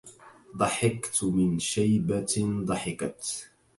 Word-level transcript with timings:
ضحكت 0.57 1.23
من 1.23 1.59
شيبة 1.59 2.61
ضحكت 2.63 3.49